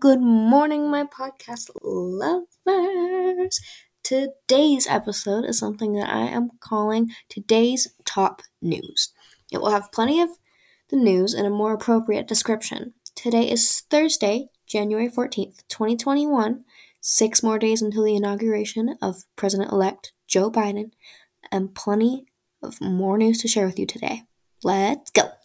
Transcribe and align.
Good 0.00 0.20
morning, 0.20 0.90
my 0.90 1.04
podcast 1.04 1.70
lovers. 1.82 3.60
Today's 4.02 4.86
episode 4.88 5.44
is 5.44 5.58
something 5.58 5.92
that 5.94 6.08
I 6.08 6.22
am 6.22 6.50
calling 6.58 7.10
today's 7.28 7.88
top 8.04 8.42
news. 8.60 9.12
It 9.52 9.58
will 9.58 9.70
have 9.70 9.92
plenty 9.92 10.20
of 10.20 10.30
the 10.90 10.96
news 10.96 11.34
in 11.34 11.46
a 11.46 11.50
more 11.50 11.72
appropriate 11.72 12.26
description. 12.26 12.94
Today 13.14 13.48
is 13.48 13.82
Thursday, 13.88 14.48
January 14.66 15.08
14th, 15.08 15.62
2021, 15.68 16.64
six 17.00 17.42
more 17.42 17.58
days 17.58 17.80
until 17.80 18.02
the 18.02 18.16
inauguration 18.16 18.96
of 19.00 19.24
President 19.36 19.70
elect 19.70 20.12
Joe 20.26 20.50
Biden, 20.50 20.90
and 21.52 21.74
plenty 21.74 22.26
of 22.60 22.80
more 22.80 23.16
news 23.16 23.40
to 23.42 23.48
share 23.48 23.66
with 23.66 23.78
you 23.78 23.86
today. 23.86 24.22
Let's 24.64 25.12
go! 25.12 25.35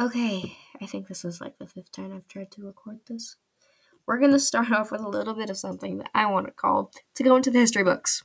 Okay, 0.00 0.56
I 0.80 0.86
think 0.86 1.08
this 1.08 1.24
is 1.24 1.40
like 1.40 1.58
the 1.58 1.66
fifth 1.66 1.90
time 1.90 2.14
I've 2.14 2.28
tried 2.28 2.52
to 2.52 2.64
record 2.64 3.00
this. 3.08 3.34
We're 4.06 4.20
going 4.20 4.30
to 4.30 4.38
start 4.38 4.70
off 4.72 4.92
with 4.92 5.00
a 5.00 5.08
little 5.08 5.34
bit 5.34 5.50
of 5.50 5.58
something 5.58 5.98
that 5.98 6.10
I 6.14 6.26
want 6.26 6.46
to 6.46 6.52
call 6.52 6.92
to 7.16 7.24
go 7.24 7.34
into 7.34 7.50
the 7.50 7.58
history 7.58 7.82
books. 7.82 8.22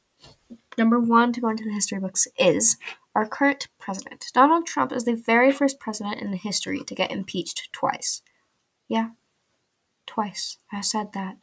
Number 0.78 1.00
one 1.00 1.34
to 1.34 1.42
go 1.42 1.50
into 1.50 1.64
the 1.64 1.74
history 1.74 2.00
books 2.00 2.28
is 2.38 2.78
our 3.16 3.26
current 3.26 3.70
president. 3.80 4.26
Donald 4.36 4.68
Trump 4.68 4.92
is 4.92 5.06
the 5.06 5.16
very 5.16 5.52
first 5.52 5.80
president 5.80 6.22
in 6.22 6.32
history 6.34 6.84
to 6.84 6.94
get 6.94 7.12
impeached 7.12 7.70
twice. 7.74 8.22
Yeah, 8.88 9.10
twice. 10.06 10.60
I 10.72 10.82
said 10.82 11.14
that. 11.14 11.38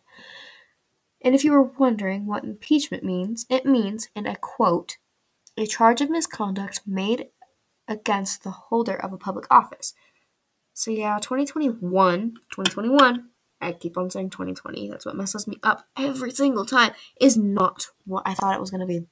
And 1.23 1.35
if 1.35 1.43
you 1.45 1.51
were 1.51 1.63
wondering 1.63 2.27
what 2.27 2.45
impeachment 2.45 3.03
means, 3.03 3.47
it 3.51 3.67
means, 3.67 4.09
and 4.15 4.29
I 4.29 4.35
quote, 4.35 4.99
a 5.57 5.67
charge 5.67 6.01
of 6.01 6.09
misconduct 6.09 6.83
made 6.87 7.27
against 7.89 8.45
the 8.45 8.51
holder 8.51 8.95
of 8.95 9.13
a 9.13 9.19
public 9.19 9.47
office 9.51 9.93
so 10.75 10.91
yeah, 10.91 11.19
2021, 11.19 11.81
2021, 11.81 13.29
I 13.61 13.73
keep 13.73 13.99
on 13.99 14.11
saying 14.11 14.31
2020, 14.31 14.89
that's 14.89 15.05
what 15.05 15.17
messes 15.17 15.47
me 15.47 15.59
up 15.63 15.87
every 15.99 16.31
single 16.31 16.65
time, 16.65 16.93
is 17.21 17.37
not 17.37 17.89
what 18.07 18.23
I 18.27 18.35
thought 18.35 18.55
it 18.55 18.61
was 18.61 18.71
to 18.71 18.87
be. 18.87 19.07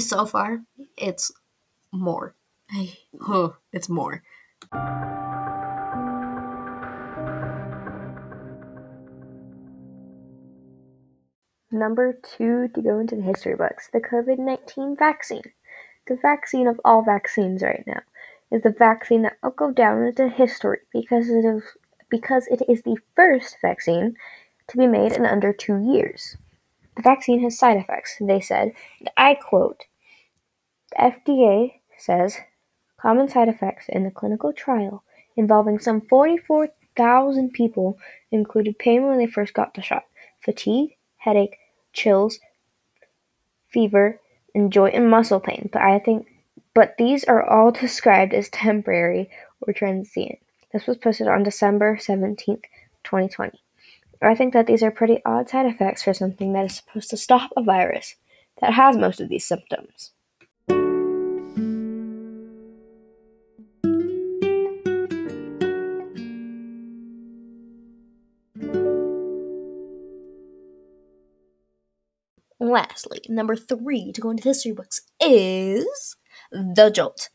So 0.00 0.26
far, 0.26 0.62
it's 0.96 1.32
more. 1.92 2.34
Huh, 3.20 3.50
it's 3.72 3.88
more. 3.88 4.22
Number 11.70 12.18
two 12.22 12.68
to 12.74 12.82
go 12.82 12.98
into 12.98 13.16
the 13.16 13.22
history 13.22 13.54
books 13.54 13.88
the 13.92 14.00
COVID 14.00 14.38
19 14.38 14.96
vaccine. 14.98 15.52
The 16.06 16.16
vaccine 16.16 16.66
of 16.66 16.80
all 16.84 17.02
vaccines 17.02 17.62
right 17.62 17.84
now 17.86 18.00
is 18.50 18.62
the 18.62 18.70
vaccine 18.70 19.22
that 19.22 19.38
will 19.42 19.50
go 19.50 19.72
down 19.72 20.04
into 20.04 20.28
history 20.28 20.80
because 20.92 21.28
it 21.28 21.44
is 21.44 21.62
because 22.08 22.46
it 22.46 22.62
is 22.68 22.82
the 22.82 22.96
first 23.14 23.56
vaccine 23.60 24.14
to 24.68 24.76
be 24.76 24.86
made 24.86 25.12
in 25.12 25.26
under 25.26 25.52
two 25.52 25.78
years. 25.78 26.36
The 26.96 27.02
vaccine 27.02 27.42
has 27.42 27.58
side 27.58 27.76
effects, 27.76 28.16
they 28.20 28.40
said, 28.40 28.72
and 29.00 29.10
I 29.16 29.34
quote 29.34 29.84
The 30.90 31.12
FDA 31.12 31.80
says 31.98 32.38
common 33.00 33.28
side 33.28 33.48
effects 33.48 33.86
in 33.88 34.04
the 34.04 34.10
clinical 34.10 34.52
trial 34.52 35.02
involving 35.36 35.78
some 35.78 36.00
44,000 36.00 37.52
people 37.52 37.98
included 38.30 38.78
pain 38.78 39.06
when 39.06 39.18
they 39.18 39.26
first 39.26 39.52
got 39.52 39.74
the 39.74 39.82
shot, 39.82 40.04
fatigue, 40.40 40.96
headache, 41.18 41.58
chills, 41.92 42.38
fever, 43.68 44.20
and 44.54 44.72
joint 44.72 44.94
and 44.94 45.10
muscle 45.10 45.40
pain. 45.40 45.68
But 45.70 45.82
I 45.82 45.98
think 45.98 46.26
but 46.76 46.94
these 46.98 47.24
are 47.24 47.42
all 47.42 47.70
described 47.72 48.34
as 48.34 48.50
temporary 48.50 49.30
or 49.62 49.72
transient. 49.72 50.38
This 50.74 50.86
was 50.86 50.98
posted 50.98 51.26
on 51.26 51.42
December 51.42 51.96
17th, 51.96 52.64
2020. 53.02 53.58
I 54.20 54.34
think 54.34 54.52
that 54.52 54.66
these 54.66 54.82
are 54.82 54.90
pretty 54.90 55.22
odd 55.24 55.48
side 55.48 55.64
effects 55.64 56.02
for 56.02 56.12
something 56.12 56.52
that 56.52 56.66
is 56.66 56.76
supposed 56.76 57.08
to 57.10 57.16
stop 57.16 57.50
a 57.56 57.62
virus 57.62 58.16
that 58.60 58.74
has 58.74 58.94
most 58.98 59.22
of 59.22 59.30
these 59.30 59.46
symptoms. 59.46 60.10
Lastly, 72.60 73.20
number 73.30 73.56
three 73.56 74.12
to 74.12 74.20
go 74.20 74.28
into 74.28 74.42
history 74.42 74.72
books 74.72 75.00
is 75.18 76.16
the 76.50 76.90
jolt. 76.90 77.28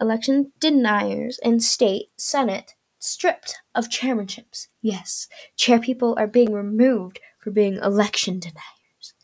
Election 0.00 0.52
deniers 0.60 1.38
in 1.42 1.60
state 1.60 2.10
senate 2.16 2.74
stripped 2.98 3.58
of 3.74 3.88
chairmanships. 3.88 4.68
Yes, 4.80 5.28
chair 5.56 5.80
people 5.80 6.14
are 6.18 6.26
being 6.26 6.52
removed 6.52 7.20
for 7.38 7.50
being 7.50 7.76
election 7.76 8.38
deniers. 8.38 9.14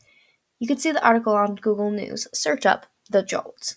You 0.59 0.67
can 0.67 0.77
see 0.77 0.91
the 0.91 1.05
article 1.05 1.33
on 1.33 1.55
Google 1.55 1.91
News. 1.91 2.27
Search 2.33 2.65
up 2.65 2.87
the 3.09 3.23
jolt. 3.23 3.75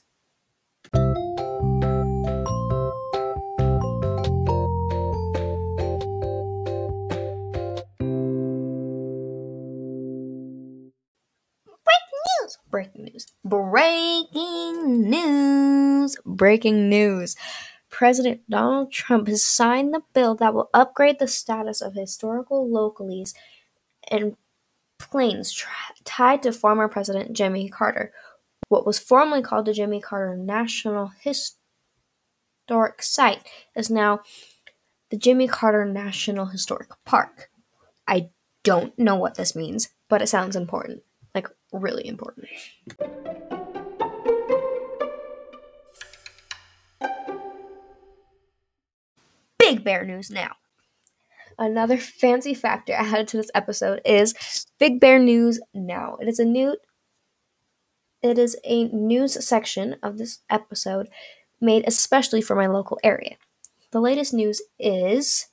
Breaking 12.70 13.04
news. 13.04 13.26
Breaking 13.44 15.08
news. 15.10 16.16
Breaking 16.24 16.88
news. 16.88 17.36
President 17.90 18.42
Donald 18.48 18.92
Trump 18.92 19.28
has 19.28 19.44
signed 19.44 19.94
the 19.94 20.02
bill 20.12 20.34
that 20.36 20.54
will 20.54 20.70
upgrade 20.74 21.18
the 21.18 21.28
status 21.28 21.80
of 21.80 21.94
historical 21.94 22.68
locales 22.68 23.34
and 24.10 24.36
plains 24.98 25.52
tra- 25.52 25.70
tied 26.04 26.42
to 26.42 26.52
former 26.52 26.88
President 26.88 27.32
Jimmy 27.32 27.68
Carter. 27.68 28.12
What 28.68 28.84
was 28.86 28.98
formerly 28.98 29.42
called 29.42 29.64
the 29.66 29.72
Jimmy 29.72 30.00
Carter 30.00 30.36
National 30.36 31.12
Historic 31.20 33.02
Site 33.02 33.48
is 33.74 33.88
now 33.88 34.20
the 35.10 35.16
Jimmy 35.16 35.48
Carter 35.48 35.86
National 35.86 36.46
Historic 36.46 36.90
Park. 37.06 37.50
I 38.06 38.28
don't 38.62 38.98
know 38.98 39.16
what 39.16 39.36
this 39.36 39.56
means, 39.56 39.88
but 40.10 40.20
it 40.20 40.28
sounds 40.28 40.54
important 40.56 41.02
really 41.72 42.06
important. 42.06 42.48
Big 49.58 49.84
Bear 49.84 50.04
news 50.04 50.30
now. 50.30 50.56
Another 51.58 51.98
fancy 51.98 52.54
factor 52.54 52.92
added 52.92 53.28
to 53.28 53.36
this 53.36 53.50
episode 53.54 54.00
is 54.04 54.66
Big 54.78 55.00
Bear 55.00 55.18
News 55.18 55.60
Now. 55.74 56.16
It 56.20 56.28
is 56.28 56.38
a 56.38 56.44
new 56.44 56.76
it 58.20 58.38
is 58.38 58.56
a 58.64 58.84
news 58.84 59.44
section 59.46 59.96
of 60.02 60.18
this 60.18 60.40
episode 60.50 61.08
made 61.60 61.84
especially 61.86 62.40
for 62.40 62.56
my 62.56 62.66
local 62.66 62.98
area. 63.04 63.36
The 63.90 64.00
latest 64.00 64.34
news 64.34 64.60
is 64.78 65.48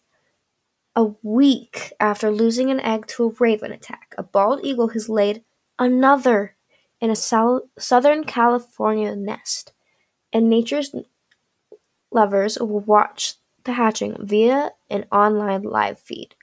a 0.96 1.12
week 1.22 1.94
after 2.00 2.32
losing 2.32 2.72
an 2.72 2.80
egg 2.80 3.08
to 3.08 3.26
a 3.26 3.34
raven 3.40 3.72
attack, 3.72 4.16
a 4.18 4.24
bald 4.24 4.62
eagle 4.64 4.90
has 4.90 5.10
laid 5.10 5.44
another 5.80 6.56
in 7.02 7.10
a 7.10 7.16
Southern 7.16 8.24
California 8.24 9.16
nest, 9.16 9.74
and 10.32 10.50
nature's 10.50 10.96
lovers 12.12 12.58
will 12.60 12.80
watch 12.80 13.36
the 13.64 13.74
hatching 13.74 14.16
via 14.20 14.72
an 14.90 15.06
online 15.12 15.64
live 15.64 16.00
feed. 16.00 16.36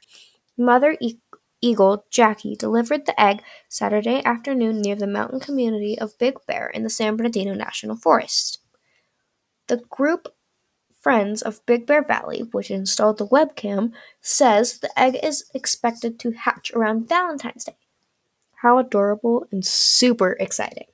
Mother 0.58 0.96
e- 1.00 1.18
eagle 1.60 2.04
Jackie 2.10 2.56
delivered 2.56 3.06
the 3.06 3.20
egg 3.20 3.42
Saturday 3.68 4.22
afternoon 4.24 4.80
near 4.80 4.96
the 4.96 5.06
mountain 5.06 5.40
community 5.40 5.98
of 5.98 6.18
Big 6.18 6.34
Bear 6.46 6.68
in 6.68 6.82
the 6.82 6.90
San 6.90 7.16
Bernardino 7.16 7.54
National 7.54 7.96
Forest. 7.96 8.58
The 9.68 9.78
group 9.88 10.34
Friends 11.00 11.42
of 11.42 11.64
Big 11.66 11.86
Bear 11.86 12.02
Valley, 12.02 12.42
which 12.52 12.70
installed 12.70 13.18
the 13.18 13.26
webcam, 13.26 13.92
says 14.20 14.78
the 14.78 14.96
egg 14.98 15.18
is 15.20 15.50
expected 15.52 16.18
to 16.20 16.30
hatch 16.30 16.70
around 16.72 17.08
Valentine's 17.08 17.64
Day. 17.64 17.76
How 18.62 18.78
adorable 18.78 19.44
and 19.50 19.66
super 19.66 20.36
exciting. 20.38 20.86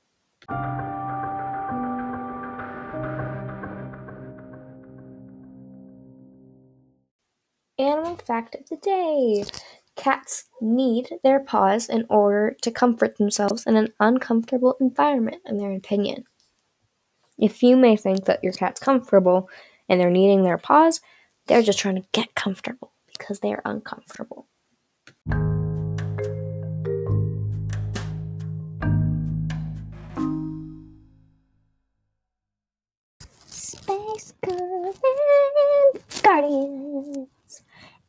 Animal 7.79 8.17
fact 8.26 8.55
of 8.55 8.67
the 8.70 8.79
day 8.81 9.44
Cats 9.97 10.44
need 10.62 11.11
their 11.23 11.41
paws 11.41 11.91
in 11.91 12.06
order 12.09 12.56
to 12.62 12.70
comfort 12.70 13.19
themselves 13.19 13.67
in 13.67 13.76
an 13.76 13.93
uncomfortable 14.00 14.79
environment, 14.81 15.43
in 15.44 15.59
their 15.59 15.73
opinion. 15.73 16.25
If 17.37 17.62
you 17.62 17.76
may 17.76 17.97
think 17.97 18.25
that 18.25 18.43
your 18.43 18.55
cat's 18.55 18.81
comfortable 18.81 19.50
and 19.91 20.00
they're 20.00 20.09
kneading 20.09 20.43
their 20.43 20.56
paws, 20.56 21.03
they're 21.49 21.61
just 21.61 21.79
trying 21.79 21.97
to 21.97 22.09
get 22.12 22.35
comfortable 22.35 22.94
because 23.12 23.41
they 23.41 23.53
are 23.53 23.62
uncomfortable. 23.67 24.47
Command 34.43 34.94
Guardians. 36.23 37.29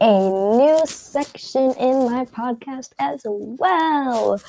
A 0.01 0.29
new 0.29 0.81
section 0.85 1.73
in 1.73 2.05
my 2.09 2.25
podcast 2.25 2.91
as 2.99 3.21
well. 3.25 4.41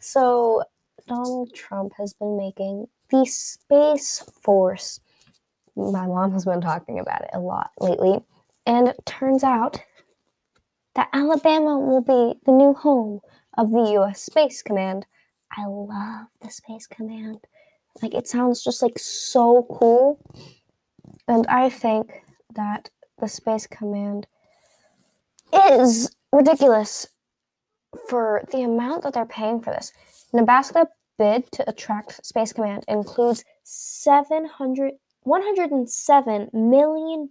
So, 0.00 0.64
Donald 1.06 1.54
Trump 1.54 1.92
has 1.98 2.12
been 2.14 2.36
making 2.36 2.86
the 3.10 3.24
Space 3.24 4.24
Force. 4.42 5.00
My 5.76 6.06
mom 6.06 6.32
has 6.32 6.44
been 6.44 6.60
talking 6.60 6.98
about 6.98 7.22
it 7.22 7.30
a 7.32 7.40
lot 7.40 7.70
lately. 7.78 8.18
And 8.66 8.88
it 8.88 8.96
turns 9.06 9.44
out 9.44 9.80
that 10.94 11.08
Alabama 11.12 11.78
will 11.78 12.02
be 12.02 12.38
the 12.44 12.52
new 12.52 12.74
home 12.74 13.20
of 13.56 13.70
the 13.70 13.92
U.S. 13.92 14.20
Space 14.20 14.62
Command. 14.62 15.06
I 15.56 15.64
love 15.66 16.26
the 16.42 16.50
Space 16.50 16.86
Command. 16.86 17.38
Like, 18.02 18.14
it 18.14 18.26
sounds 18.26 18.62
just 18.62 18.82
like 18.82 18.98
so 18.98 19.66
cool. 19.70 20.20
And 21.26 21.46
I 21.48 21.68
think 21.68 22.22
that 22.54 22.90
the 23.18 23.28
Space 23.28 23.66
Command 23.66 24.26
is 25.52 26.14
ridiculous 26.32 27.08
for 28.08 28.42
the 28.52 28.62
amount 28.62 29.02
that 29.02 29.14
they're 29.14 29.26
paying 29.26 29.60
for 29.60 29.72
this. 29.72 29.92
Nebraska 30.32 30.88
bid 31.18 31.50
to 31.52 31.68
attract 31.68 32.24
Space 32.24 32.52
Command 32.52 32.84
includes 32.88 33.44
700 33.64 34.94
$107 35.26 36.54
million. 36.54 37.28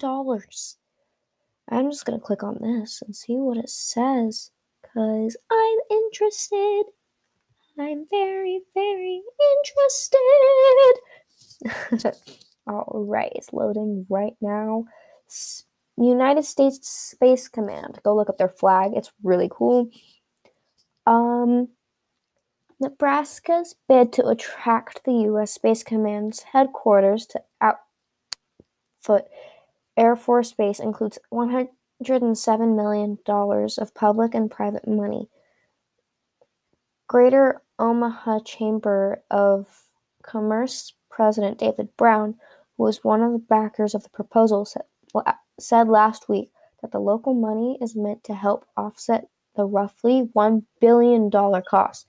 I'm 1.69 1.91
just 1.91 2.05
going 2.05 2.19
to 2.19 2.25
click 2.25 2.43
on 2.43 2.59
this 2.61 3.01
and 3.01 3.15
see 3.15 3.37
what 3.37 3.57
it 3.57 3.69
says 3.69 4.51
because 4.81 5.35
I'm 5.51 5.79
interested. 5.89 6.83
I'm 7.79 8.05
very, 8.09 8.61
very 8.73 9.21
interested. 11.63 12.13
All 12.67 13.05
right, 13.07 13.31
it's 13.35 13.53
loading 13.53 14.05
right 14.09 14.35
now. 14.41 14.85
United 15.97 16.43
States 16.43 16.87
Space 16.89 17.47
Command. 17.47 17.99
Go 18.03 18.15
look 18.15 18.29
up 18.29 18.37
their 18.37 18.49
flag. 18.49 18.91
It's 18.95 19.11
really 19.23 19.49
cool. 19.51 19.89
Um, 21.05 21.69
Nebraska's 22.79 23.75
bid 23.87 24.13
to 24.13 24.27
attract 24.27 25.03
the 25.05 25.13
U.S. 25.13 25.53
Space 25.53 25.83
Command's 25.83 26.43
headquarters 26.43 27.25
to 27.27 27.41
Offutt 27.61 29.27
Air 29.95 30.15
Force 30.15 30.51
Base 30.51 30.79
includes 30.79 31.17
$107 31.33 32.75
million 32.75 33.17
of 33.25 33.95
public 33.95 34.35
and 34.35 34.51
private 34.51 34.87
money. 34.87 35.29
Greater 37.07 37.61
Omaha 37.79 38.41
Chamber 38.41 39.23
of 39.31 39.65
Commerce 40.21 40.93
President 41.09 41.57
David 41.57 41.89
Brown, 41.97 42.35
who 42.77 42.83
was 42.83 43.03
one 43.03 43.21
of 43.21 43.31
the 43.31 43.39
backers 43.39 43.93
of 43.93 44.03
the 44.03 44.09
proposal, 44.09 44.67
said, 45.59 45.87
last 45.87 46.29
week 46.29 46.51
that 46.81 46.91
the 46.91 46.99
local 46.99 47.33
money 47.33 47.77
is 47.81 47.95
meant 47.95 48.23
to 48.23 48.35
help 48.35 48.65
offset 48.77 49.27
the 49.55 49.65
roughly 49.65 50.29
$1 50.35 50.63
billion 50.79 51.31
cost 51.31 52.05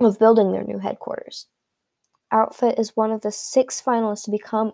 of 0.00 0.18
building 0.18 0.50
their 0.50 0.64
new 0.64 0.78
headquarters. 0.78 1.46
Offutt 2.32 2.78
is 2.78 2.96
one 2.96 3.10
of 3.10 3.20
the 3.20 3.30
six 3.30 3.82
finalists 3.82 4.24
to 4.24 4.30
become 4.30 4.72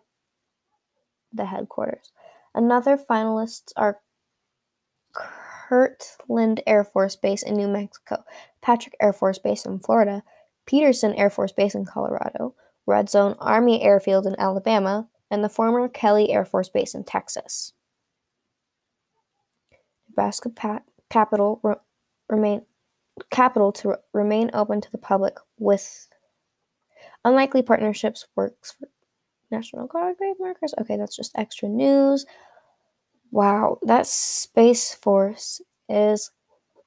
the 1.32 1.46
headquarters. 1.46 2.12
Another 2.54 2.96
finalists 2.96 3.72
are 3.76 3.98
Kirtland 5.12 6.62
Air 6.66 6.84
Force 6.84 7.16
Base 7.16 7.42
in 7.42 7.56
New 7.56 7.66
Mexico, 7.66 8.22
Patrick 8.62 8.94
Air 9.00 9.12
Force 9.12 9.38
Base 9.38 9.64
in 9.64 9.80
Florida, 9.80 10.22
Peterson 10.64 11.12
Air 11.14 11.30
Force 11.30 11.52
Base 11.52 11.74
in 11.74 11.84
Colorado, 11.84 12.54
Redstone 12.86 13.34
Army 13.38 13.82
Airfield 13.82 14.26
in 14.26 14.38
Alabama, 14.38 15.08
and 15.30 15.42
the 15.42 15.48
former 15.48 15.88
Kelly 15.88 16.30
Air 16.30 16.44
Force 16.44 16.68
Base 16.68 16.94
in 16.94 17.04
Texas. 17.04 17.72
Nebraska 20.08 20.48
pa- 20.48 20.82
capital 21.10 21.60
re- 21.62 21.74
remain 22.28 22.62
capital 23.30 23.72
to 23.72 23.88
re- 23.88 23.96
remain 24.12 24.50
open 24.54 24.80
to 24.80 24.90
the 24.90 24.98
public 24.98 25.36
with 25.58 26.08
unlikely 27.24 27.62
partnerships 27.62 28.26
works 28.36 28.72
for 28.72 28.88
National 29.50 29.86
Guard 29.86 30.16
grave 30.16 30.36
markers. 30.38 30.74
Okay, 30.80 30.96
that's 30.96 31.16
just 31.16 31.32
extra 31.36 31.68
news. 31.68 32.24
Wow, 33.30 33.78
that 33.82 34.06
Space 34.06 34.94
Force 34.94 35.60
is 35.88 36.30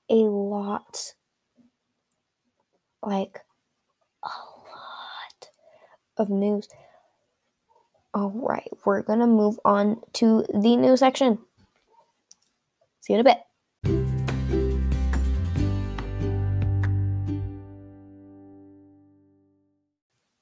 a 0.09 0.15
lot. 0.15 1.13
Like, 3.03 3.39
a 4.23 4.29
of 6.19 6.29
news. 6.29 6.67
All 8.13 8.31
right, 8.33 8.69
we're 8.85 9.01
going 9.01 9.19
to 9.19 9.27
move 9.27 9.59
on 9.63 10.01
to 10.13 10.45
the 10.53 10.75
news 10.75 10.99
section. 10.99 11.39
See 13.01 13.13
you 13.13 13.19
in 13.19 13.25
a 13.25 13.29
bit. 13.29 13.39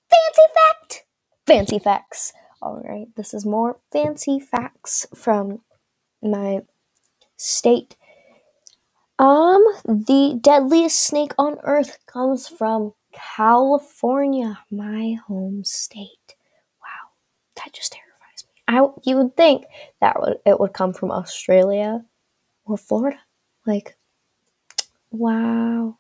Fancy 0.09 0.47
fact! 0.55 1.05
Fancy 1.45 1.79
facts. 1.79 2.33
All 2.61 2.81
right, 2.83 3.07
this 3.15 3.33
is 3.33 3.45
more 3.45 3.79
fancy 3.91 4.39
facts 4.39 5.05
from 5.13 5.61
my 6.21 6.61
state. 7.35 7.95
Um, 9.19 9.63
the 9.85 10.39
deadliest 10.41 10.99
snake 10.99 11.33
on 11.37 11.57
earth 11.63 11.99
comes 12.05 12.47
from 12.47 12.93
California, 13.35 14.59
my 14.71 15.17
home 15.27 15.63
state. 15.63 16.35
Wow, 16.81 17.09
that 17.55 17.73
just 17.73 17.93
terrifies 17.93 18.45
me. 18.45 18.61
I 18.67 18.87
you 19.03 19.17
would 19.17 19.35
think 19.35 19.65
that 20.01 20.19
would 20.19 20.37
it 20.45 20.59
would 20.59 20.73
come 20.73 20.93
from 20.93 21.11
Australia 21.11 22.03
or 22.65 22.77
Florida. 22.77 23.19
Like, 23.65 23.97
wow. 25.11 25.97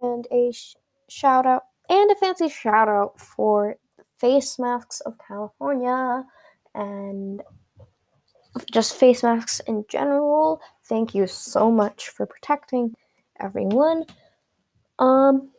And 0.00 0.26
a 0.30 0.52
sh- 0.52 0.76
shout 1.08 1.46
out 1.46 1.64
and 1.88 2.10
a 2.10 2.14
fancy 2.14 2.48
shout 2.48 2.88
out 2.88 3.18
for 3.18 3.76
face 4.18 4.58
masks 4.58 5.00
of 5.00 5.14
California 5.18 6.24
and 6.74 7.42
just 8.72 8.94
face 8.94 9.22
masks 9.22 9.60
in 9.66 9.84
general. 9.88 10.60
Thank 10.84 11.14
you 11.14 11.26
so 11.26 11.70
much 11.70 12.08
for 12.10 12.26
protecting 12.26 12.94
everyone. 13.40 14.04
Um, 14.98 15.50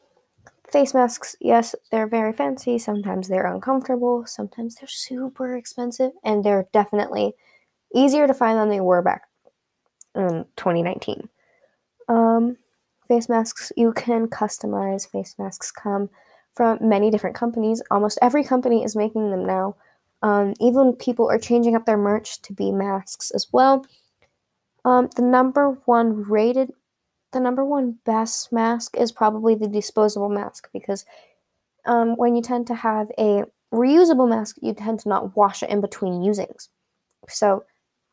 face 0.76 0.94
masks, 0.94 1.38
yes, 1.40 1.74
they're 1.90 2.06
very 2.06 2.34
fancy. 2.34 2.78
Sometimes 2.78 3.30
they're 3.30 3.46
uncomfortable. 3.46 4.26
Sometimes 4.26 4.76
they're 4.76 4.90
super 4.90 5.56
expensive, 5.56 6.12
and 6.22 6.44
they're 6.44 6.68
definitely 6.74 7.34
easier 7.94 8.28
to 8.28 8.34
find 8.34 8.60
than 8.60 8.68
they 8.68 8.82
were 8.82 9.02
back 9.02 9.22
in 10.16 10.44
2019. 10.58 11.30
Um, 12.10 12.58
face 13.08 13.30
masks, 13.30 13.72
you 13.78 13.94
can 13.94 14.28
customize. 14.28 15.10
Face 15.10 15.36
masks 15.40 15.72
come 15.72 16.10
from 16.54 16.78
many 16.82 17.10
different 17.10 17.38
companies. 17.38 17.82
Almost 17.90 18.20
every 18.22 18.44
company 18.44 18.84
is 18.84 18.98
making 18.98 19.32
them 19.32 19.46
now. 19.46 19.78
Um, 20.24 20.56
even 20.60 20.92
people 20.92 21.30
are 21.32 21.40
changing 21.40 21.78
up 21.78 21.86
their 21.86 21.98
merch 21.98 22.42
to 22.42 22.52
be 22.52 22.74
masks 22.74 23.32
as 23.32 23.48
well. 23.54 23.86
Um, 24.84 25.08
the 25.16 25.22
number 25.22 25.80
one 25.86 26.24
rated, 26.24 26.74
the 27.36 27.42
number 27.42 27.66
one 27.66 27.98
best 28.06 28.54
mask 28.54 28.96
is 28.98 29.12
probably 29.12 29.56
the 29.56 29.68
disposable 29.68 30.30
mask 30.30 30.70
because 30.72 31.06
um, 31.86 32.16
when 32.16 32.34
you 32.34 32.42
tend 32.42 32.66
to 32.68 32.76
have 32.76 33.12
a 33.20 33.44
reusable 33.74 34.28
mask, 34.28 34.56
you 34.62 34.74
tend 34.74 35.02
to 35.02 35.10
not 35.10 35.36
wash 35.36 35.62
it 35.62 35.70
in 35.70 35.82
between 35.82 36.22
usings. 36.22 36.70
So, 37.28 37.66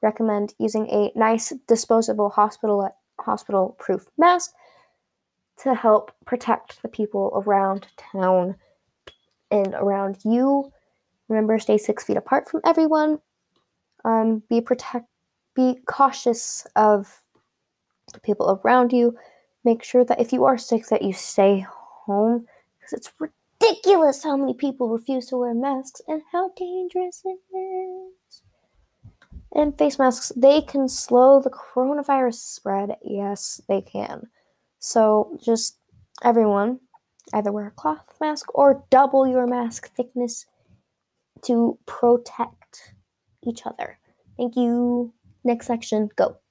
recommend 0.03 0.55
using 0.59 0.89
a 0.89 1.13
nice 1.15 1.53
disposable 1.69 2.31
hospital 2.31 2.91
hospital 3.21 3.77
proof 3.79 4.11
mask 4.19 4.51
to 5.59 5.75
help 5.75 6.11
protect 6.27 6.83
the 6.83 6.89
people 6.89 7.31
around 7.47 7.87
town 7.97 8.57
and 9.53 9.73
around 9.75 10.19
you. 10.25 10.73
Remember, 11.29 11.61
stay 11.61 11.79
six 11.79 12.03
feet 12.03 12.17
apart 12.17 12.51
from 12.51 12.61
everyone. 12.65 13.21
Um, 14.05 14.43
be 14.51 14.61
protect, 14.61 15.07
be 15.55 15.79
cautious 15.87 16.67
of 16.75 17.22
the 18.13 18.21
people 18.21 18.61
around 18.65 18.93
you. 18.93 19.17
Make 19.65 19.85
sure 19.85 20.05
that 20.05 20.21
if 20.21 20.33
you 20.33 20.45
are 20.45 20.59
sick, 20.59 20.87
that 20.89 21.03
you 21.03 21.13
stay 21.13 21.65
home 22.07 22.47
because 22.79 22.93
it's 22.93 23.13
ridiculous 23.19 24.25
how 24.25 24.37
many 24.37 24.55
people 24.55 24.89
refuse 24.89 25.27
to 25.27 25.37
wear 25.37 25.55
masks 25.55 26.01
and 26.09 26.23
how 26.33 26.51
dangerous 26.57 27.23
it 27.25 27.39
is. 27.57 28.43
And 29.55 29.77
face 29.77 29.99
masks, 29.99 30.33
they 30.35 30.63
can 30.63 30.89
slow 30.89 31.41
the 31.41 31.51
coronavirus 31.51 32.35
spread. 32.35 32.97
Yes, 33.03 33.61
they 33.69 33.83
can. 33.83 34.29
So 34.79 35.39
just 35.45 35.79
everyone 36.25 36.81
either 37.33 37.53
wear 37.53 37.69
a 37.69 37.71
cloth 37.71 38.17
mask 38.21 38.47
or 38.55 38.85
double 38.91 39.27
your 39.27 39.47
mask 39.47 39.95
thickness 39.95 40.47
to 41.43 41.79
protect 41.87 42.95
each 43.47 43.67
other. 43.67 43.99
Thank 44.37 44.57
you. 44.57 45.13
Next 45.45 45.67
section, 45.67 46.09
go. 46.17 46.42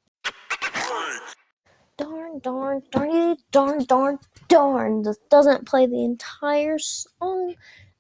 Darn, 2.40 2.40
darn, 2.42 2.82
darn, 2.92 3.38
darn, 3.52 3.86
darn, 3.86 4.20
darn. 4.48 5.04
This 5.04 5.18
doesn't 5.30 5.68
play 5.68 5.86
the 5.86 6.04
entire 6.04 6.80
song. 6.80 7.56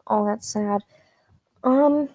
Oh, 0.07 0.25
that's 0.25 0.47
sad. 0.47 0.81
Um, 1.63 2.09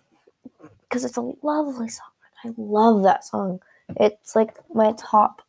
because 0.83 1.05
it's 1.05 1.17
a 1.17 1.33
lovely 1.43 1.89
song. 1.89 2.07
I 2.45 2.53
love 2.57 3.03
that 3.03 3.25
song. 3.25 3.61
It's 3.97 4.35
like 4.35 4.57
my 4.75 4.95
top 4.99 5.43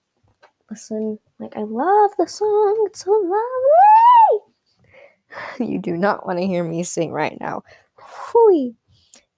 listen. 0.69 1.19
Like 1.39 1.55
I 1.55 1.63
love 1.63 2.11
the 2.17 2.27
song. 2.27 2.83
It's 2.87 3.05
so 3.05 3.11
lovely. 3.11 4.53
you 5.73 5.79
do 5.79 5.95
not 5.97 6.25
want 6.25 6.39
to 6.39 6.45
hear 6.45 6.63
me 6.63 6.83
sing 6.83 7.11
right 7.11 7.39
now. 7.39 7.63
Hui. 7.95 8.71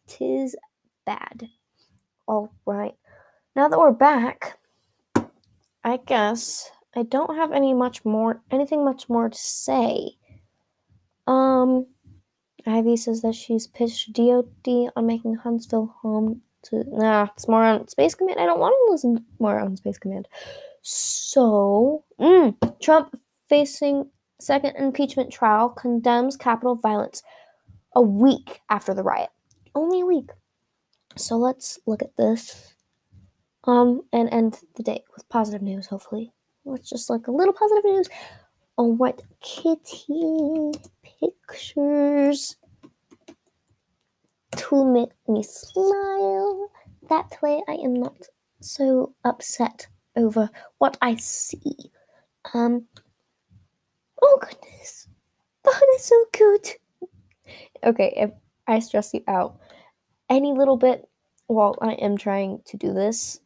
Tis 0.08 0.56
bad. 1.06 1.50
All 2.28 2.52
right. 2.66 2.96
Now 3.56 3.68
that 3.68 3.80
we're 3.80 3.92
back, 3.92 4.58
I 5.84 5.98
guess 6.06 6.72
I 6.96 7.04
don't 7.04 7.36
have 7.36 7.52
any 7.52 7.74
much 7.74 8.04
more 8.04 8.42
anything 8.52 8.84
much 8.84 9.10
more 9.10 9.30
to 9.30 9.38
say. 9.38 10.12
Um 11.28 11.88
Ivey 12.66 12.98
says 12.98 13.22
that 13.22 13.36
she's 13.36 13.68
pitched 13.68 14.14
DOD 14.14 14.92
on 14.96 15.06
making 15.06 15.36
Huntsville 15.36 15.96
home 16.02 16.42
to 16.64 16.84
nah, 16.88 17.28
it's 17.36 17.48
more 17.48 17.64
on 17.64 17.88
Space 17.88 18.16
Command. 18.16 18.40
I 18.40 18.46
don't 18.46 18.60
want 18.60 18.74
to 18.74 18.92
listen 18.92 19.26
more 19.40 19.60
on 19.60 19.78
Space 19.78 19.98
Command. 19.98 20.28
So 20.82 22.04
mm, 22.20 22.56
Trump 22.82 23.18
facing 23.48 24.10
second 24.40 24.76
impeachment 24.78 25.32
trial 25.32 25.70
condemns 25.70 26.38
Capitol 26.38 26.76
violence 26.76 27.24
a 27.96 28.02
week 28.02 28.62
after 28.70 28.94
the 28.94 29.04
riot. 29.04 29.30
Only 29.76 30.02
a 30.02 30.06
week. 30.06 30.30
So 31.16 31.38
let's 31.38 31.80
look 31.86 32.02
at 32.02 32.16
this. 32.18 32.74
Um, 33.66 34.04
and 34.14 34.30
end 34.32 34.60
the 34.76 34.84
day 34.84 35.04
with 35.14 35.28
positive 35.30 35.62
news, 35.62 35.88
hopefully. 35.88 36.32
Let's 36.70 36.90
just 36.90 37.10
look 37.10 37.28
a 37.28 37.32
little 37.32 37.54
positive 37.54 37.86
news. 37.86 38.10
on 38.78 38.98
what 38.98 39.22
kitty 39.42 40.72
pictures 41.04 42.56
to 44.56 44.86
make 44.86 45.12
me 45.28 45.44
smile. 45.44 46.72
That 47.10 47.36
way 47.42 47.62
I 47.68 47.74
am 47.74 47.94
not 47.94 48.16
so 48.62 49.14
upset 49.26 49.88
over 50.16 50.50
what 50.78 50.98
I 51.02 51.16
see. 51.18 51.92
Um, 52.54 52.86
oh 54.22 54.40
goodness. 54.42 55.08
Oh, 55.66 55.80
that's 55.92 56.06
so 56.06 56.26
cute. 56.32 56.78
Okay, 57.84 58.14
if 58.16 58.32
I 58.68 58.80
stress 58.80 59.14
you 59.14 59.24
out 59.28 59.60
any 60.30 60.54
little 60.54 60.78
bit 60.78 61.08
while 61.48 61.76
I 61.82 61.94
am 61.94 62.18
trying 62.18 62.62
to 62.68 62.78
do 62.78 62.94
this, 62.94 63.42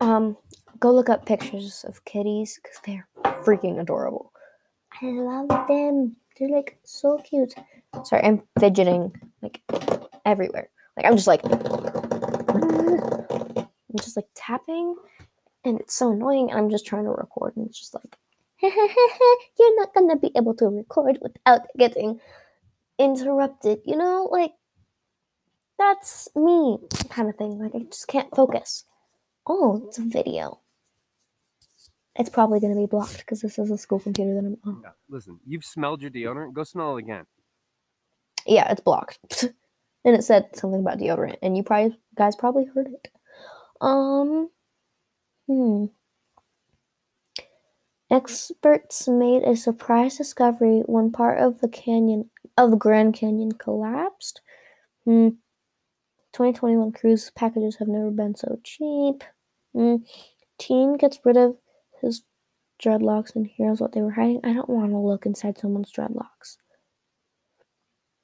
um, 0.00 0.38
go 0.84 0.92
look 0.92 1.08
up 1.08 1.24
pictures 1.24 1.82
of 1.88 2.04
kitties 2.04 2.60
because 2.62 2.78
they're 2.84 3.08
freaking 3.42 3.80
adorable. 3.80 4.30
I 5.00 5.06
love 5.06 5.48
them. 5.66 6.16
They're 6.38 6.50
like 6.50 6.76
so 6.84 7.16
cute. 7.24 7.54
Sorry, 8.04 8.22
I'm 8.22 8.42
fidgeting 8.60 9.10
like 9.40 9.62
everywhere. 10.26 10.68
Like 10.94 11.06
I'm 11.06 11.16
just 11.16 11.26
like 11.26 11.40
I'm 11.42 11.56
just 13.96 14.14
like 14.14 14.28
tapping 14.34 14.94
and 15.64 15.80
it's 15.80 15.94
so 15.94 16.12
annoying 16.12 16.52
I'm 16.52 16.68
just 16.68 16.84
trying 16.84 17.04
to 17.04 17.12
record 17.12 17.56
and 17.56 17.66
it's 17.66 17.78
just 17.78 17.94
like 17.94 18.18
you're 18.62 19.80
not 19.80 19.94
gonna 19.94 20.16
be 20.16 20.32
able 20.36 20.52
to 20.56 20.66
record 20.66 21.18
without 21.22 21.62
getting 21.78 22.20
interrupted, 22.98 23.80
you 23.86 23.96
know? 23.96 24.28
Like 24.30 24.52
that's 25.78 26.28
me 26.36 26.76
kind 27.08 27.30
of 27.30 27.36
thing. 27.36 27.58
Like 27.58 27.74
I 27.74 27.84
just 27.84 28.06
can't 28.06 28.28
focus. 28.36 28.84
Oh, 29.46 29.84
it's 29.86 29.96
a 29.96 30.02
video. 30.02 30.60
It's 32.16 32.30
probably 32.30 32.60
going 32.60 32.74
to 32.74 32.80
be 32.80 32.86
blocked 32.86 33.18
because 33.18 33.40
this 33.40 33.58
is 33.58 33.70
a 33.70 33.78
school 33.78 33.98
computer 33.98 34.34
that 34.34 34.46
I'm 34.46 34.56
on. 34.64 34.80
Yeah, 34.84 34.90
listen, 35.08 35.40
you've 35.46 35.64
smelled 35.64 36.00
your 36.00 36.10
deodorant. 36.10 36.52
Go 36.54 36.62
smell 36.62 36.96
it 36.96 37.00
again. 37.00 37.26
Yeah, 38.46 38.70
it's 38.70 38.80
blocked. 38.80 39.44
and 40.04 40.14
it 40.14 40.22
said 40.22 40.54
something 40.54 40.80
about 40.80 40.98
deodorant, 40.98 41.38
and 41.42 41.56
you 41.56 41.62
probably 41.62 41.98
guys 42.14 42.36
probably 42.36 42.66
heard 42.66 42.88
it. 42.88 43.08
Um, 43.80 44.50
hmm. 45.48 45.86
Experts 48.10 49.08
made 49.08 49.42
a 49.42 49.56
surprise 49.56 50.18
discovery 50.18 50.82
when 50.86 51.10
part 51.10 51.38
of 51.38 51.60
the 51.60 51.68
canyon 51.68 52.30
of 52.56 52.70
the 52.70 52.76
Grand 52.76 53.14
Canyon 53.14 53.52
collapsed. 53.52 54.40
Hmm. 55.04 55.30
2021 56.32 56.92
cruise 56.92 57.30
packages 57.30 57.76
have 57.76 57.88
never 57.88 58.10
been 58.10 58.36
so 58.36 58.58
cheap. 58.62 59.24
Hmm. 59.72 59.96
Teen 60.58 60.96
gets 60.96 61.18
rid 61.24 61.36
of 61.36 61.56
his 62.04 62.22
dreadlocks 62.82 63.34
and 63.34 63.48
here's 63.56 63.80
what 63.80 63.92
they 63.92 64.02
were 64.02 64.10
hiding. 64.10 64.40
I 64.44 64.52
don't 64.52 64.68
want 64.68 64.90
to 64.90 64.98
look 64.98 65.26
inside 65.26 65.58
someone's 65.58 65.92
dreadlocks. 65.92 66.56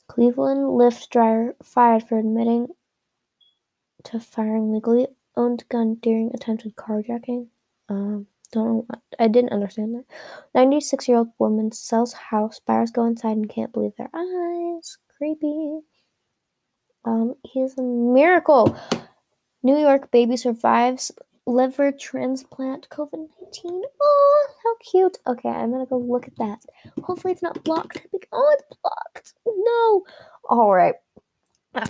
Cleveland 0.08 0.60
Lyft 0.60 1.08
driver 1.10 1.54
fired 1.62 2.02
for 2.02 2.18
admitting 2.18 2.68
to 4.04 4.18
firing 4.18 4.72
legally 4.72 5.06
owned 5.36 5.64
gun 5.68 5.94
during 6.02 6.32
attempted 6.34 6.74
carjacking. 6.74 7.46
Um, 7.88 8.26
don't 8.52 8.66
know. 8.66 8.86
I 9.18 9.28
didn't 9.28 9.52
understand 9.52 9.94
that. 9.94 10.04
Ninety-six-year-old 10.54 11.28
woman 11.38 11.70
sells 11.70 12.12
house. 12.12 12.58
Buyers 12.58 12.90
go 12.90 13.04
inside 13.04 13.36
and 13.36 13.48
can't 13.48 13.72
believe 13.72 13.92
their 13.96 14.10
eyes. 14.12 14.98
Creepy. 15.16 15.80
Um, 17.04 17.36
he's 17.44 17.78
a 17.78 17.82
miracle. 17.82 18.76
New 19.62 19.78
York 19.78 20.10
baby 20.10 20.36
survives 20.36 21.12
liver 21.50 21.92
transplant 21.92 22.88
COVID 22.90 23.28
19. 23.42 23.82
Oh, 24.00 24.46
how 24.62 24.76
cute. 24.90 25.18
Okay, 25.26 25.48
I'm 25.48 25.70
gonna 25.70 25.86
go 25.86 25.98
look 25.98 26.26
at 26.26 26.36
that. 26.36 26.60
Hopefully, 27.02 27.32
it's 27.32 27.42
not 27.42 27.62
blocked. 27.64 28.06
Oh, 28.32 28.56
it's 28.58 28.78
blocked. 28.82 29.34
No. 29.46 30.04
All 30.48 30.72
right. 30.72 30.94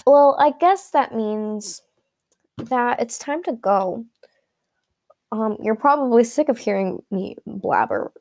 Well, 0.07 0.37
I 0.39 0.53
guess 0.59 0.91
that 0.91 1.15
means 1.15 1.83
that 2.59 3.01
it's 3.01 3.19
time 3.19 3.43
to 3.45 3.53
go. 3.53 4.05
Um, 5.33 5.57
you're 5.63 5.77
probably 5.77 6.25
sick 6.25 6.49
of 6.49 6.59
hearing 6.59 7.03
me 7.11 7.37
blabber 7.47 8.13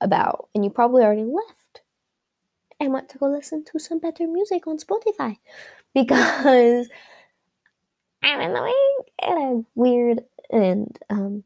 about, 0.00 0.48
and 0.54 0.64
you 0.64 0.70
probably 0.70 1.02
already 1.02 1.24
left 1.24 1.82
and 2.80 2.92
went 2.92 3.08
to 3.10 3.18
go 3.18 3.26
listen 3.26 3.64
to 3.64 3.78
some 3.78 3.98
better 3.98 4.26
music 4.26 4.66
on 4.66 4.78
Spotify 4.78 5.36
because 5.94 6.88
I'm 8.22 8.40
annoying 8.40 8.98
and 9.22 9.38
I'm 9.38 9.66
weird 9.74 10.20
and 10.50 10.98
um, 11.10 11.44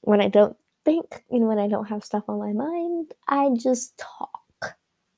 when 0.00 0.20
I 0.20 0.28
don't 0.28 0.56
think, 0.84 1.24
know, 1.30 1.46
when 1.46 1.58
I 1.58 1.68
don't 1.68 1.88
have 1.88 2.04
stuff 2.04 2.24
on 2.28 2.38
my 2.38 2.52
mind, 2.52 3.12
I 3.28 3.50
just 3.58 3.96
talk. 3.98 4.76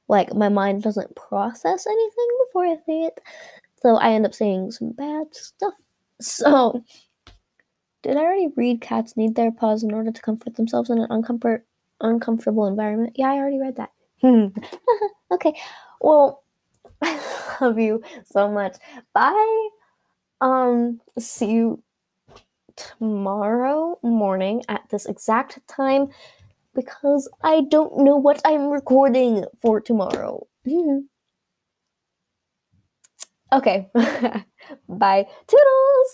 Like 0.08 0.35
my 0.35 0.49
mind 0.49 0.82
doesn't 0.82 1.14
process 1.16 1.87
anything 1.87 2.28
before 2.47 2.64
I 2.64 2.76
say 2.87 3.02
it. 3.02 3.20
So 3.82 3.97
I 3.97 4.12
end 4.12 4.26
up 4.26 4.35
saying 4.35 4.73
some 4.73 4.92
bad 4.92 5.26
stuff. 5.32 5.75
So 6.20 6.82
did 8.02 8.16
I 8.16 8.20
already 8.20 8.49
read 8.56 8.80
cats 8.80 9.16
need 9.16 9.37
their 9.37 9.52
paws 9.52 9.85
in 9.85 9.92
order 9.92 10.11
to 10.11 10.23
comfort 10.23 10.56
themselves 10.56 10.90
in 10.90 10.99
an 10.99 11.08
uncomfort 11.11 11.62
uncomfortable 12.00 12.66
environment? 12.66 13.12
Yeah, 13.16 13.30
I 13.30 13.37
already 13.37 13.61
read 13.61 13.76
that. 13.76 13.90
okay. 15.32 15.52
Well, 16.00 16.42
I 17.02 17.20
love 17.61 17.78
you 17.78 18.02
so 18.25 18.50
much. 18.50 18.76
Bye. 19.14 19.68
Um, 20.40 21.00
see 21.18 21.52
you 21.52 21.82
tomorrow 22.99 23.99
morning 24.02 24.62
at 24.68 24.82
this 24.90 25.06
exact 25.06 25.61
time 25.68 26.08
because 26.75 27.28
I 27.42 27.62
don't 27.70 27.99
know 28.00 28.16
what 28.16 28.40
I'm 28.44 28.68
recording 28.68 29.44
for 29.61 29.80
tomorrow. 29.80 30.47
Hmm. 30.68 31.00
okay. 33.52 33.88
Bye. 34.88 35.26
Toodles! 35.47 36.12